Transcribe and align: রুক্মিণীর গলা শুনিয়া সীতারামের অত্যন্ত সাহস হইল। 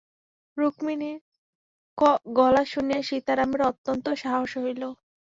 রুক্মিণীর 0.57 1.17
গলা 2.35 2.63
শুনিয়া 2.65 3.01
সীতারামের 3.03 3.61
অত্যন্ত 3.69 4.05
সাহস 4.23 4.51
হইল। 4.57 4.83